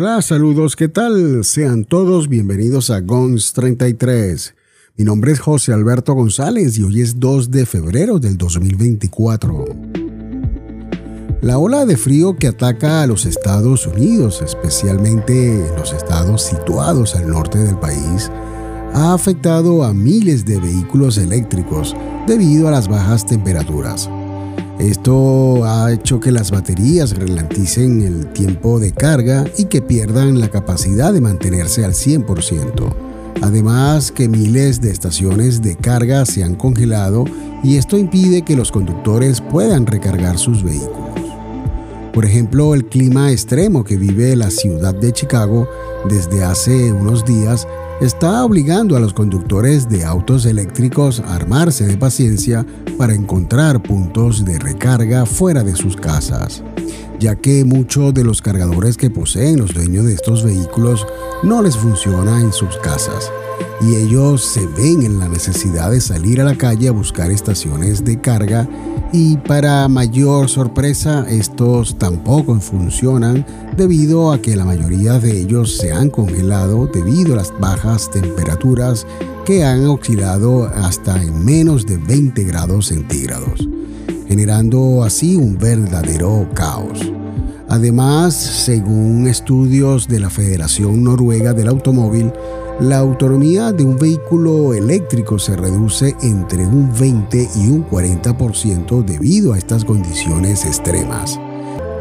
Hola, 0.00 0.22
saludos, 0.22 0.76
¿qué 0.76 0.86
tal? 0.86 1.42
Sean 1.42 1.84
todos 1.84 2.28
bienvenidos 2.28 2.88
a 2.90 3.00
GONS 3.00 3.52
33. 3.52 4.54
Mi 4.96 5.04
nombre 5.04 5.32
es 5.32 5.40
José 5.40 5.72
Alberto 5.72 6.14
González 6.14 6.78
y 6.78 6.84
hoy 6.84 7.00
es 7.00 7.18
2 7.18 7.50
de 7.50 7.66
febrero 7.66 8.20
del 8.20 8.38
2024. 8.38 9.64
La 11.40 11.58
ola 11.58 11.84
de 11.84 11.96
frío 11.96 12.36
que 12.36 12.46
ataca 12.46 13.02
a 13.02 13.08
los 13.08 13.26
Estados 13.26 13.88
Unidos, 13.88 14.40
especialmente 14.40 15.66
en 15.66 15.74
los 15.74 15.92
estados 15.92 16.42
situados 16.42 17.16
al 17.16 17.28
norte 17.28 17.58
del 17.58 17.76
país, 17.80 18.30
ha 18.94 19.12
afectado 19.12 19.82
a 19.82 19.92
miles 19.92 20.44
de 20.44 20.60
vehículos 20.60 21.18
eléctricos 21.18 21.96
debido 22.24 22.68
a 22.68 22.70
las 22.70 22.86
bajas 22.86 23.26
temperaturas. 23.26 24.08
Esto 24.78 25.64
ha 25.64 25.92
hecho 25.92 26.20
que 26.20 26.30
las 26.30 26.52
baterías 26.52 27.16
relanticen 27.16 28.00
el 28.00 28.32
tiempo 28.32 28.78
de 28.78 28.92
carga 28.92 29.44
y 29.56 29.64
que 29.64 29.82
pierdan 29.82 30.38
la 30.38 30.50
capacidad 30.50 31.12
de 31.12 31.20
mantenerse 31.20 31.84
al 31.84 31.94
100%. 31.94 32.94
Además 33.42 34.12
que 34.12 34.28
miles 34.28 34.80
de 34.80 34.92
estaciones 34.92 35.62
de 35.62 35.74
carga 35.74 36.24
se 36.26 36.44
han 36.44 36.54
congelado 36.54 37.24
y 37.64 37.76
esto 37.76 37.98
impide 37.98 38.42
que 38.42 38.54
los 38.54 38.70
conductores 38.70 39.40
puedan 39.40 39.84
recargar 39.84 40.38
sus 40.38 40.62
vehículos. 40.62 41.08
Por 42.12 42.24
ejemplo, 42.24 42.74
el 42.74 42.86
clima 42.86 43.32
extremo 43.32 43.82
que 43.82 43.96
vive 43.96 44.36
la 44.36 44.50
ciudad 44.50 44.94
de 44.94 45.12
Chicago 45.12 45.68
desde 46.08 46.42
hace 46.42 46.92
unos 46.92 47.24
días 47.24 47.68
está 48.00 48.44
obligando 48.44 48.96
a 48.96 49.00
los 49.00 49.12
conductores 49.12 49.88
de 49.88 50.04
autos 50.04 50.46
eléctricos 50.46 51.20
a 51.20 51.34
armarse 51.34 51.86
de 51.86 51.96
paciencia 51.96 52.64
para 52.96 53.14
encontrar 53.14 53.82
puntos 53.82 54.44
de 54.44 54.58
recarga 54.58 55.26
fuera 55.26 55.62
de 55.62 55.76
sus 55.76 55.96
casas, 55.96 56.62
ya 57.20 57.36
que 57.36 57.64
muchos 57.64 58.14
de 58.14 58.24
los 58.24 58.40
cargadores 58.40 58.96
que 58.96 59.10
poseen 59.10 59.58
los 59.58 59.74
dueños 59.74 60.06
de 60.06 60.14
estos 60.14 60.42
vehículos 60.44 61.06
no 61.42 61.62
les 61.62 61.76
funciona 61.76 62.40
en 62.40 62.52
sus 62.52 62.76
casas 62.78 63.30
y 63.80 63.94
ellos 63.94 64.44
se 64.44 64.66
ven 64.66 65.02
en 65.02 65.18
la 65.18 65.28
necesidad 65.28 65.90
de 65.90 66.00
salir 66.00 66.40
a 66.40 66.44
la 66.44 66.56
calle 66.56 66.88
a 66.88 66.92
buscar 66.92 67.30
estaciones 67.30 68.04
de 68.04 68.20
carga 68.20 68.68
y 69.12 69.36
para 69.36 69.86
mayor 69.88 70.48
sorpresa 70.48 71.26
estos 71.28 71.96
tampoco 71.96 72.58
funcionan 72.60 73.46
debido 73.78 74.32
a 74.32 74.42
que 74.42 74.56
la 74.56 74.64
mayoría 74.64 75.20
de 75.20 75.40
ellos 75.40 75.76
se 75.76 75.92
han 75.92 76.10
congelado 76.10 76.88
debido 76.92 77.32
a 77.32 77.36
las 77.36 77.58
bajas 77.58 78.10
temperaturas 78.10 79.06
que 79.46 79.64
han 79.64 79.86
oscilado 79.86 80.64
hasta 80.64 81.22
en 81.22 81.44
menos 81.44 81.86
de 81.86 81.96
20 81.96 82.42
grados 82.42 82.88
centígrados, 82.88 83.66
generando 84.26 85.04
así 85.04 85.36
un 85.36 85.56
verdadero 85.56 86.48
caos. 86.54 87.00
Además, 87.68 88.34
según 88.34 89.28
estudios 89.28 90.08
de 90.08 90.20
la 90.20 90.28
Federación 90.28 91.04
Noruega 91.04 91.52
del 91.52 91.68
Automóvil, 91.68 92.32
la 92.80 92.98
autonomía 92.98 93.72
de 93.72 93.84
un 93.84 93.96
vehículo 93.96 94.74
eléctrico 94.74 95.38
se 95.38 95.56
reduce 95.56 96.16
entre 96.22 96.66
un 96.66 96.92
20 96.98 97.48
y 97.56 97.68
un 97.68 97.86
40% 97.88 99.04
debido 99.04 99.52
a 99.52 99.58
estas 99.58 99.84
condiciones 99.84 100.64
extremas, 100.64 101.38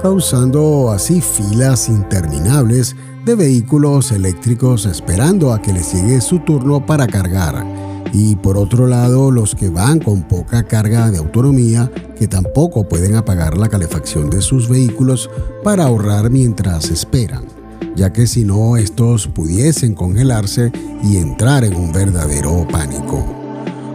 causando 0.00 0.90
así 0.90 1.20
filas 1.20 1.88
interminables 1.88 2.96
de 3.24 3.34
vehículos 3.34 4.12
eléctricos 4.12 4.86
esperando 4.86 5.52
a 5.52 5.60
que 5.60 5.72
les 5.72 5.92
llegue 5.92 6.20
su 6.20 6.38
turno 6.40 6.84
para 6.84 7.06
cargar. 7.06 7.64
Y 8.12 8.36
por 8.36 8.56
otro 8.56 8.86
lado, 8.86 9.30
los 9.30 9.54
que 9.54 9.68
van 9.68 10.00
con 10.00 10.22
poca 10.22 10.64
carga 10.64 11.10
de 11.10 11.18
autonomía, 11.18 11.90
que 12.18 12.26
tampoco 12.26 12.88
pueden 12.88 13.14
apagar 13.14 13.56
la 13.56 13.68
calefacción 13.68 14.30
de 14.30 14.40
sus 14.40 14.68
vehículos 14.68 15.30
para 15.62 15.84
ahorrar 15.84 16.30
mientras 16.30 16.90
esperan 16.90 17.60
ya 17.96 18.12
que 18.12 18.26
si 18.26 18.44
no 18.44 18.76
estos 18.76 19.26
pudiesen 19.26 19.94
congelarse 19.94 20.72
y 21.02 21.16
entrar 21.16 21.64
en 21.64 21.74
un 21.74 21.92
verdadero 21.92 22.66
pánico. 22.70 23.39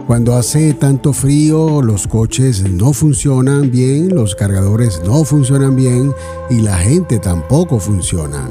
Cuando 0.06 0.36
hace 0.36 0.72
tanto 0.74 1.12
frío, 1.12 1.82
los 1.82 2.06
coches 2.06 2.62
no 2.62 2.92
funcionan 2.92 3.70
bien, 3.70 4.14
los 4.14 4.34
cargadores 4.34 5.02
no 5.04 5.24
funcionan 5.24 5.74
bien 5.74 6.14
y 6.48 6.60
la 6.60 6.78
gente 6.78 7.18
tampoco 7.18 7.80
funciona. 7.80 8.48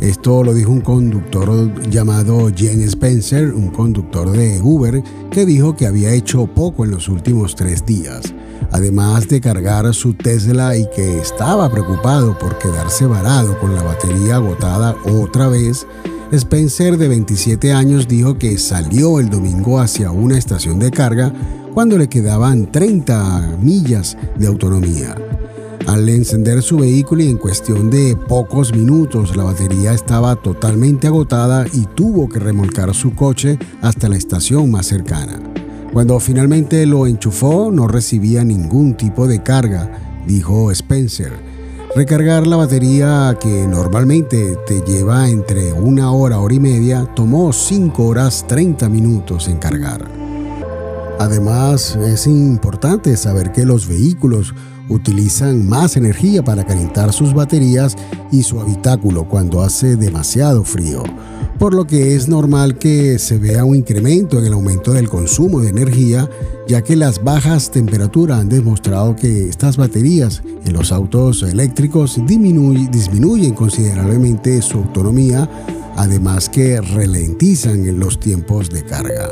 Esto 0.00 0.44
lo 0.44 0.54
dijo 0.54 0.70
un 0.70 0.80
conductor 0.80 1.72
llamado 1.90 2.50
Jen 2.54 2.82
Spencer, 2.82 3.52
un 3.52 3.70
conductor 3.70 4.30
de 4.30 4.60
Uber, 4.62 5.02
que 5.30 5.44
dijo 5.44 5.74
que 5.74 5.86
había 5.86 6.12
hecho 6.12 6.46
poco 6.46 6.84
en 6.84 6.92
los 6.92 7.08
últimos 7.08 7.56
tres 7.56 7.84
días 7.84 8.32
además 8.72 9.28
de 9.28 9.40
cargar 9.40 9.92
su 9.94 10.14
Tesla 10.14 10.76
y 10.76 10.88
que 10.90 11.18
estaba 11.18 11.70
preocupado 11.70 12.38
por 12.38 12.58
quedarse 12.58 13.06
varado 13.06 13.58
con 13.58 13.74
la 13.74 13.82
batería 13.82 14.36
agotada 14.36 14.96
otra 15.04 15.48
vez, 15.48 15.86
Spencer 16.32 16.96
de 16.96 17.08
27 17.08 17.74
años 17.74 18.08
dijo 18.08 18.38
que 18.38 18.56
salió 18.56 19.20
el 19.20 19.28
domingo 19.28 19.78
hacia 19.80 20.10
una 20.10 20.38
estación 20.38 20.78
de 20.78 20.90
carga 20.90 21.30
cuando 21.74 21.98
le 21.98 22.08
quedaban 22.08 22.72
30 22.72 23.58
millas 23.60 24.16
de 24.38 24.46
autonomía. 24.46 25.14
Al 25.86 26.08
encender 26.08 26.62
su 26.62 26.78
vehículo 26.78 27.22
y 27.22 27.28
en 27.28 27.36
cuestión 27.36 27.90
de 27.90 28.16
pocos 28.16 28.74
minutos 28.74 29.36
la 29.36 29.44
batería 29.44 29.92
estaba 29.92 30.36
totalmente 30.36 31.06
agotada 31.06 31.66
y 31.70 31.84
tuvo 31.84 32.30
que 32.30 32.38
remolcar 32.38 32.94
su 32.94 33.14
coche 33.14 33.58
hasta 33.82 34.08
la 34.08 34.16
estación 34.16 34.70
más 34.70 34.86
cercana. 34.86 35.38
Cuando 35.92 36.18
finalmente 36.18 36.86
lo 36.86 37.06
enchufó 37.06 37.70
no 37.70 37.88
recibía 37.88 38.42
ningún 38.42 38.96
tipo 38.96 39.26
de 39.26 39.42
carga, 39.42 39.90
dijo 40.26 40.70
Spencer. 40.70 41.51
Recargar 41.94 42.46
la 42.46 42.56
batería 42.56 43.36
que 43.38 43.66
normalmente 43.68 44.56
te 44.66 44.80
lleva 44.80 45.28
entre 45.28 45.74
una 45.74 46.10
hora, 46.10 46.38
hora 46.38 46.54
y 46.54 46.58
media, 46.58 47.04
tomó 47.14 47.52
5 47.52 48.02
horas 48.02 48.46
30 48.48 48.88
minutos 48.88 49.46
en 49.46 49.58
cargar. 49.58 50.10
Además, 51.18 51.96
es 51.96 52.26
importante 52.26 53.14
saber 53.18 53.52
que 53.52 53.66
los 53.66 53.86
vehículos 53.86 54.54
utilizan 54.88 55.68
más 55.68 55.98
energía 55.98 56.42
para 56.42 56.64
calentar 56.64 57.12
sus 57.12 57.34
baterías 57.34 57.94
y 58.30 58.42
su 58.42 58.58
habitáculo 58.58 59.28
cuando 59.28 59.60
hace 59.60 59.96
demasiado 59.96 60.64
frío 60.64 61.04
por 61.58 61.74
lo 61.74 61.86
que 61.86 62.14
es 62.14 62.28
normal 62.28 62.78
que 62.78 63.18
se 63.18 63.38
vea 63.38 63.64
un 63.64 63.76
incremento 63.76 64.38
en 64.38 64.46
el 64.46 64.52
aumento 64.52 64.92
del 64.92 65.08
consumo 65.08 65.60
de 65.60 65.68
energía, 65.68 66.28
ya 66.66 66.82
que 66.82 66.96
las 66.96 67.22
bajas 67.22 67.70
temperaturas 67.70 68.40
han 68.40 68.48
demostrado 68.48 69.14
que 69.14 69.48
estas 69.48 69.76
baterías 69.76 70.42
en 70.64 70.72
los 70.72 70.92
autos 70.92 71.42
eléctricos 71.42 72.20
disminuyen 72.26 73.54
considerablemente 73.54 74.60
su 74.62 74.78
autonomía, 74.78 75.48
además 75.96 76.48
que 76.48 76.80
ralentizan 76.80 77.86
en 77.86 78.00
los 78.00 78.18
tiempos 78.18 78.70
de 78.70 78.84
carga. 78.84 79.30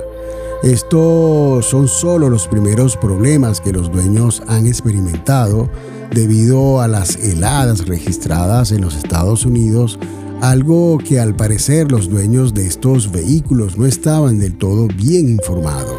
Estos 0.62 1.64
son 1.64 1.88
solo 1.88 2.28
los 2.28 2.46
primeros 2.46 2.96
problemas 2.96 3.62
que 3.62 3.72
los 3.72 3.90
dueños 3.90 4.42
han 4.46 4.66
experimentado 4.66 5.70
debido 6.14 6.82
a 6.82 6.88
las 6.88 7.16
heladas 7.16 7.86
registradas 7.86 8.70
en 8.72 8.82
los 8.82 8.96
Estados 8.96 9.46
Unidos 9.46 9.98
algo 10.40 10.98
que 10.98 11.20
al 11.20 11.34
parecer 11.34 11.90
los 11.92 12.08
dueños 12.08 12.54
de 12.54 12.66
estos 12.66 13.10
vehículos 13.10 13.76
no 13.76 13.86
estaban 13.86 14.38
del 14.38 14.56
todo 14.56 14.88
bien 14.88 15.28
informados. 15.28 15.98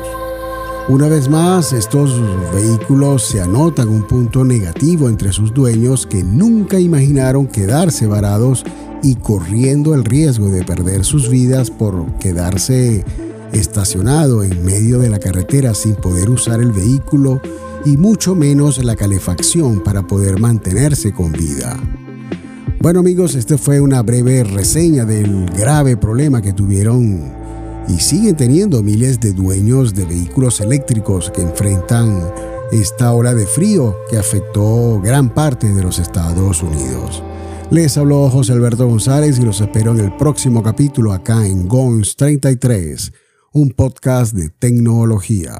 Una 0.89 1.07
vez 1.07 1.29
más, 1.29 1.73
estos 1.73 2.19
vehículos 2.53 3.23
se 3.23 3.39
anotan 3.39 3.87
un 3.87 4.07
punto 4.07 4.43
negativo 4.43 5.09
entre 5.09 5.31
sus 5.31 5.53
dueños 5.53 6.07
que 6.07 6.23
nunca 6.23 6.79
imaginaron 6.79 7.47
quedarse 7.47 8.07
varados 8.07 8.65
y 9.03 9.15
corriendo 9.15 9.93
el 9.93 10.03
riesgo 10.03 10.49
de 10.49 10.63
perder 10.63 11.05
sus 11.05 11.29
vidas 11.29 11.69
por 11.69 12.17
quedarse 12.17 13.05
estacionado 13.53 14.43
en 14.43 14.65
medio 14.65 14.99
de 14.99 15.09
la 15.09 15.19
carretera 15.19 15.73
sin 15.73 15.95
poder 15.95 16.29
usar 16.29 16.61
el 16.61 16.71
vehículo 16.71 17.41
y 17.85 17.97
mucho 17.97 18.35
menos 18.35 18.83
la 18.83 18.95
calefacción 18.95 19.83
para 19.83 20.03
poder 20.03 20.39
mantenerse 20.39 21.13
con 21.13 21.31
vida. 21.31 21.77
Bueno 22.81 23.01
amigos, 23.01 23.35
esta 23.35 23.59
fue 23.59 23.79
una 23.79 24.01
breve 24.01 24.43
reseña 24.43 25.05
del 25.05 25.45
grave 25.51 25.97
problema 25.97 26.41
que 26.41 26.51
tuvieron 26.51 27.31
y 27.87 27.99
siguen 27.99 28.35
teniendo 28.35 28.81
miles 28.81 29.19
de 29.19 29.33
dueños 29.33 29.93
de 29.93 30.03
vehículos 30.05 30.61
eléctricos 30.61 31.29
que 31.29 31.43
enfrentan 31.43 32.19
esta 32.71 33.13
ola 33.13 33.35
de 33.35 33.45
frío 33.45 33.97
que 34.09 34.17
afectó 34.17 34.99
gran 34.99 35.31
parte 35.31 35.71
de 35.71 35.83
los 35.83 35.99
Estados 35.99 36.63
Unidos. 36.63 37.21
Les 37.69 37.95
habló 37.99 38.27
José 38.31 38.53
Alberto 38.53 38.87
González 38.87 39.37
y 39.37 39.45
los 39.45 39.61
espero 39.61 39.91
en 39.91 39.99
el 39.99 40.17
próximo 40.17 40.63
capítulo 40.63 41.13
acá 41.13 41.45
en 41.45 41.67
GONS 41.67 42.15
33, 42.15 43.13
un 43.53 43.69
podcast 43.69 44.33
de 44.33 44.49
tecnología. 44.49 45.53